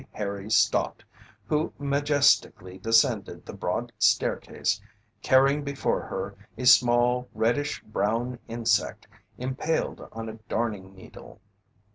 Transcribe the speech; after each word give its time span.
Harry 0.13 0.49
Stott, 0.49 1.03
who 1.45 1.71
majestically 1.77 2.79
descended 2.79 3.45
the 3.45 3.53
broad 3.53 3.91
staircase 3.99 4.81
carrying 5.21 5.63
before 5.63 6.01
her 6.07 6.35
a 6.57 6.65
small 6.65 7.29
reddish 7.35 7.83
brown 7.83 8.39
insect 8.47 9.07
impaled 9.37 10.01
on 10.11 10.27
a 10.27 10.39
darning 10.49 10.95
needle. 10.95 11.39